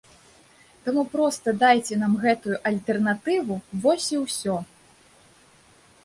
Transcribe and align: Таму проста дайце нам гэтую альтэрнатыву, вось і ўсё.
Таму 0.85 1.01
проста 1.15 1.47
дайце 1.63 1.97
нам 2.03 2.15
гэтую 2.23 2.55
альтэрнатыву, 2.69 3.57
вось 3.83 4.09
і 4.17 4.23
ўсё. 4.23 4.55